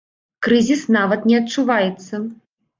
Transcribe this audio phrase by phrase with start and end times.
[0.47, 2.13] Крызіс нават не адчуваецца.